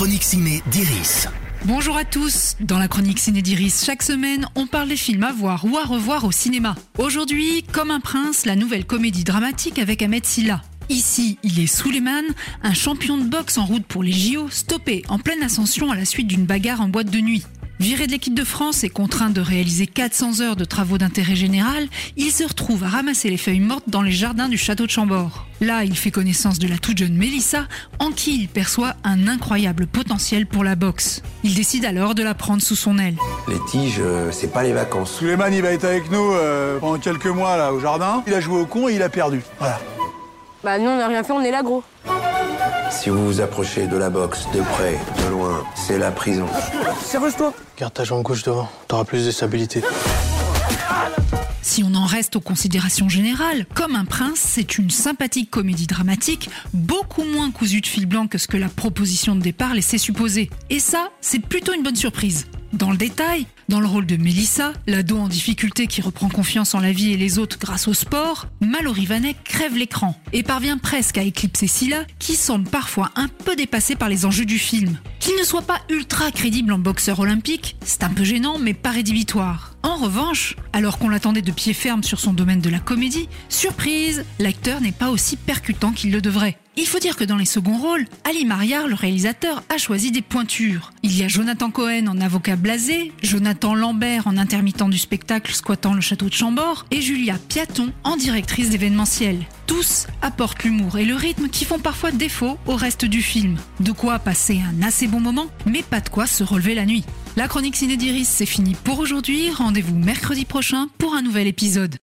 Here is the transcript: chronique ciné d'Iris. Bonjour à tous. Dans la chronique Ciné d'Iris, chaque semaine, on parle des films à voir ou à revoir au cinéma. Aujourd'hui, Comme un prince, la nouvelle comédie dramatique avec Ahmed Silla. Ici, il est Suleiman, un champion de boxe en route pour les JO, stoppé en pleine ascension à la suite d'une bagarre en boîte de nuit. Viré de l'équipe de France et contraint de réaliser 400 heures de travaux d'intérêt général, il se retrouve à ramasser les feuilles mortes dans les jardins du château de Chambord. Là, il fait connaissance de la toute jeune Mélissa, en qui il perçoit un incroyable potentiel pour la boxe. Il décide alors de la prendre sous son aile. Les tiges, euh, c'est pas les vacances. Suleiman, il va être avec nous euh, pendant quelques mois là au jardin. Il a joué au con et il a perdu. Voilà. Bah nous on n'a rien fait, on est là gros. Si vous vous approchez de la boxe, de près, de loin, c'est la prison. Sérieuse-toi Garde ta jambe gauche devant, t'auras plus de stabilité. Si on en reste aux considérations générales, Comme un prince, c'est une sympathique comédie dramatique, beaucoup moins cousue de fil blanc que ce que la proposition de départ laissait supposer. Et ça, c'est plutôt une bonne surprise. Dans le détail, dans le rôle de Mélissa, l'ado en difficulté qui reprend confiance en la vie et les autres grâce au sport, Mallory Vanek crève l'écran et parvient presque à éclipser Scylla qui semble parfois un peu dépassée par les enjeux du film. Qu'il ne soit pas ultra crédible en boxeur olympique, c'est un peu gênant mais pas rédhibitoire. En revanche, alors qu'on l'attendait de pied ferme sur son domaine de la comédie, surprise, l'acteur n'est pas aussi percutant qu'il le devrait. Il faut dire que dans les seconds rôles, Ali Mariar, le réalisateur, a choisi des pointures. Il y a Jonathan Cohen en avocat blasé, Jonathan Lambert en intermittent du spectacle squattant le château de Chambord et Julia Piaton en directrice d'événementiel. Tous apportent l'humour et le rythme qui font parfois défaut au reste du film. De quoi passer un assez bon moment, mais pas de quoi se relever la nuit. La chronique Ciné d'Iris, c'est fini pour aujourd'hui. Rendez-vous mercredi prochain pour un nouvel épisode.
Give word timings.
chronique 0.00 0.24
ciné 0.24 0.62
d'Iris. 0.70 1.28
Bonjour 1.66 1.94
à 1.94 2.06
tous. 2.06 2.56
Dans 2.58 2.78
la 2.78 2.88
chronique 2.88 3.18
Ciné 3.18 3.42
d'Iris, 3.42 3.84
chaque 3.84 4.02
semaine, 4.02 4.46
on 4.54 4.66
parle 4.66 4.88
des 4.88 4.96
films 4.96 5.24
à 5.24 5.30
voir 5.30 5.66
ou 5.66 5.76
à 5.76 5.84
revoir 5.84 6.24
au 6.24 6.32
cinéma. 6.32 6.74
Aujourd'hui, 6.96 7.64
Comme 7.70 7.90
un 7.90 8.00
prince, 8.00 8.46
la 8.46 8.56
nouvelle 8.56 8.86
comédie 8.86 9.24
dramatique 9.24 9.78
avec 9.78 10.00
Ahmed 10.00 10.24
Silla. 10.24 10.62
Ici, 10.88 11.38
il 11.42 11.60
est 11.60 11.66
Suleiman, 11.66 12.24
un 12.62 12.72
champion 12.72 13.18
de 13.18 13.24
boxe 13.24 13.58
en 13.58 13.66
route 13.66 13.84
pour 13.84 14.02
les 14.02 14.10
JO, 14.10 14.48
stoppé 14.48 15.04
en 15.10 15.18
pleine 15.18 15.42
ascension 15.42 15.90
à 15.90 15.96
la 15.96 16.06
suite 16.06 16.28
d'une 16.28 16.46
bagarre 16.46 16.80
en 16.80 16.88
boîte 16.88 17.10
de 17.10 17.20
nuit. 17.20 17.44
Viré 17.80 18.06
de 18.06 18.12
l'équipe 18.12 18.34
de 18.34 18.44
France 18.44 18.84
et 18.84 18.90
contraint 18.90 19.30
de 19.30 19.40
réaliser 19.40 19.86
400 19.86 20.42
heures 20.42 20.54
de 20.54 20.66
travaux 20.66 20.98
d'intérêt 20.98 21.34
général, 21.34 21.88
il 22.18 22.30
se 22.30 22.44
retrouve 22.44 22.84
à 22.84 22.88
ramasser 22.88 23.30
les 23.30 23.38
feuilles 23.38 23.58
mortes 23.58 23.84
dans 23.86 24.02
les 24.02 24.12
jardins 24.12 24.50
du 24.50 24.58
château 24.58 24.84
de 24.84 24.90
Chambord. 24.90 25.46
Là, 25.62 25.84
il 25.84 25.96
fait 25.96 26.10
connaissance 26.10 26.58
de 26.58 26.68
la 26.68 26.76
toute 26.76 26.98
jeune 26.98 27.14
Mélissa, 27.14 27.68
en 27.98 28.10
qui 28.10 28.38
il 28.38 28.48
perçoit 28.48 28.96
un 29.02 29.28
incroyable 29.28 29.86
potentiel 29.86 30.46
pour 30.46 30.62
la 30.62 30.76
boxe. 30.76 31.22
Il 31.42 31.54
décide 31.54 31.86
alors 31.86 32.14
de 32.14 32.22
la 32.22 32.34
prendre 32.34 32.60
sous 32.60 32.76
son 32.76 32.98
aile. 32.98 33.16
Les 33.48 33.58
tiges, 33.70 33.96
euh, 34.00 34.30
c'est 34.30 34.52
pas 34.52 34.62
les 34.62 34.74
vacances. 34.74 35.16
Suleiman, 35.16 35.50
il 35.50 35.62
va 35.62 35.72
être 35.72 35.86
avec 35.86 36.10
nous 36.10 36.34
euh, 36.34 36.78
pendant 36.80 36.98
quelques 36.98 37.28
mois 37.28 37.56
là 37.56 37.72
au 37.72 37.80
jardin. 37.80 38.22
Il 38.26 38.34
a 38.34 38.40
joué 38.40 38.60
au 38.60 38.66
con 38.66 38.90
et 38.90 38.96
il 38.96 39.02
a 39.02 39.08
perdu. 39.08 39.40
Voilà. 39.58 39.80
Bah 40.62 40.78
nous 40.78 40.90
on 40.90 40.98
n'a 40.98 41.08
rien 41.08 41.24
fait, 41.24 41.32
on 41.32 41.40
est 41.40 41.50
là 41.50 41.62
gros. 41.62 41.82
Si 42.90 43.08
vous 43.08 43.24
vous 43.24 43.40
approchez 43.40 43.86
de 43.86 43.96
la 43.96 44.10
boxe, 44.10 44.46
de 44.52 44.60
près, 44.60 44.98
de 45.22 45.30
loin, 45.30 45.64
c'est 45.74 45.98
la 45.98 46.10
prison. 46.10 46.46
Sérieuse-toi 47.04 47.54
Garde 47.78 47.94
ta 47.94 48.04
jambe 48.04 48.22
gauche 48.22 48.42
devant, 48.42 48.68
t'auras 48.88 49.04
plus 49.04 49.24
de 49.24 49.30
stabilité. 49.30 49.82
Si 51.62 51.84
on 51.84 51.94
en 51.94 52.04
reste 52.04 52.36
aux 52.36 52.40
considérations 52.40 53.08
générales, 53.08 53.66
Comme 53.74 53.94
un 53.94 54.04
prince, 54.04 54.40
c'est 54.40 54.76
une 54.78 54.90
sympathique 54.90 55.50
comédie 55.50 55.86
dramatique, 55.86 56.50
beaucoup 56.74 57.22
moins 57.24 57.50
cousue 57.50 57.80
de 57.80 57.86
fil 57.86 58.06
blanc 58.06 58.26
que 58.26 58.38
ce 58.38 58.48
que 58.48 58.56
la 58.56 58.68
proposition 58.68 59.36
de 59.36 59.40
départ 59.40 59.74
laissait 59.74 59.98
supposer. 59.98 60.50
Et 60.68 60.80
ça, 60.80 61.10
c'est 61.20 61.38
plutôt 61.38 61.72
une 61.72 61.82
bonne 61.82 61.96
surprise. 61.96 62.46
Dans 62.72 62.92
le 62.92 62.96
détail, 62.96 63.46
dans 63.68 63.80
le 63.80 63.86
rôle 63.86 64.06
de 64.06 64.16
Mélissa, 64.16 64.72
l'ado 64.86 65.18
en 65.18 65.26
difficulté 65.26 65.88
qui 65.88 66.02
reprend 66.02 66.28
confiance 66.28 66.74
en 66.74 66.80
la 66.80 66.92
vie 66.92 67.12
et 67.12 67.16
les 67.16 67.38
autres 67.38 67.58
grâce 67.58 67.88
au 67.88 67.94
sport, 67.94 68.46
Mallory 68.60 69.06
Vanek 69.06 69.42
crève 69.42 69.76
l'écran 69.76 70.14
et 70.32 70.44
parvient 70.44 70.78
presque 70.78 71.18
à 71.18 71.22
éclipser 71.22 71.66
Scylla 71.66 72.04
qui 72.20 72.36
semble 72.36 72.68
parfois 72.68 73.10
un 73.16 73.26
peu 73.28 73.56
dépassée 73.56 73.96
par 73.96 74.08
les 74.08 74.24
enjeux 74.24 74.44
du 74.44 74.58
film. 74.58 74.98
Qu'il 75.18 75.36
ne 75.36 75.44
soit 75.44 75.62
pas 75.62 75.80
ultra 75.88 76.30
crédible 76.30 76.72
en 76.72 76.78
boxeur 76.78 77.18
olympique, 77.18 77.76
c'est 77.84 78.04
un 78.04 78.10
peu 78.10 78.22
gênant 78.22 78.58
mais 78.58 78.74
pas 78.74 78.90
rédhibitoire. 78.90 79.74
En 79.82 79.96
revanche, 79.96 80.56
alors 80.72 80.98
qu'on 80.98 81.08
l'attendait 81.08 81.42
de 81.42 81.52
pied 81.52 81.72
ferme 81.72 82.02
sur 82.02 82.20
son 82.20 82.32
domaine 82.32 82.60
de 82.60 82.68
la 82.68 82.80
comédie, 82.80 83.28
surprise, 83.48 84.24
l'acteur 84.38 84.80
n'est 84.80 84.92
pas 84.92 85.10
aussi 85.10 85.36
percutant 85.36 85.92
qu'il 85.92 86.12
le 86.12 86.20
devrait. 86.20 86.58
Il 86.76 86.86
faut 86.86 86.98
dire 86.98 87.16
que 87.16 87.24
dans 87.24 87.36
les 87.36 87.44
seconds 87.44 87.78
rôles, 87.78 88.06
Ali 88.24 88.44
Mariar, 88.44 88.88
le 88.88 88.94
réalisateur, 88.94 89.62
a 89.68 89.76
choisi 89.76 90.12
des 90.12 90.22
pointures. 90.22 90.92
Il 91.02 91.16
y 91.16 91.22
a 91.22 91.28
Jonathan 91.28 91.70
Cohen 91.70 92.06
en 92.06 92.20
avocat 92.20 92.56
blasé, 92.56 93.12
Jonathan 93.22 93.74
Lambert 93.74 94.26
en 94.26 94.36
intermittent 94.36 94.88
du 94.88 94.98
spectacle 94.98 95.52
squattant 95.52 95.94
le 95.94 96.00
château 96.00 96.26
de 96.26 96.34
Chambord 96.34 96.86
et 96.90 97.00
Julia 97.00 97.36
Piaton 97.48 97.92
en 98.04 98.16
directrice 98.16 98.70
d'événementiel. 98.70 99.44
Tous 99.66 100.06
apportent 100.22 100.62
l'humour 100.62 100.98
et 100.98 101.04
le 101.04 101.14
rythme 101.14 101.48
qui 101.48 101.64
font 101.64 101.78
parfois 101.78 102.12
défaut 102.12 102.58
au 102.66 102.76
reste 102.76 103.04
du 103.04 103.20
film. 103.20 103.56
De 103.80 103.92
quoi 103.92 104.18
passer 104.18 104.60
un 104.60 104.82
assez 104.82 105.06
bon 105.06 105.20
moment, 105.20 105.46
mais 105.66 105.82
pas 105.82 106.00
de 106.00 106.08
quoi 106.08 106.26
se 106.26 106.44
relever 106.44 106.74
la 106.74 106.86
nuit. 106.86 107.04
La 107.36 107.46
chronique 107.46 107.76
Ciné 107.76 107.96
d'Iris, 107.96 108.28
c'est 108.28 108.44
fini 108.46 108.74
pour 108.74 108.98
aujourd'hui. 108.98 109.50
Rendez-vous 109.50 109.96
mercredi 109.96 110.44
prochain 110.44 110.88
pour 110.98 111.14
un 111.14 111.22
nouvel 111.22 111.46
épisode. 111.46 111.96